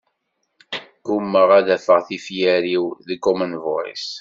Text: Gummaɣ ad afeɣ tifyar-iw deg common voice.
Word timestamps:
Gummaɣ 1.05 1.49
ad 1.59 1.67
afeɣ 1.75 1.99
tifyar-iw 2.07 2.85
deg 3.07 3.19
common 3.25 3.53
voice. 3.65 4.09